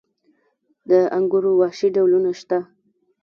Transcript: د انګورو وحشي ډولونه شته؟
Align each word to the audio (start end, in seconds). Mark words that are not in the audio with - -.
د 0.89 0.91
انګورو 1.17 1.51
وحشي 1.61 1.87
ډولونه 1.95 2.31
شته؟ 2.39 2.59